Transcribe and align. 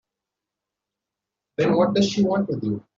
Then 1.57 1.75
what 1.75 1.93
does 1.93 2.09
she 2.09 2.23
want 2.23 2.49
with 2.49 2.63
you? 2.63 2.83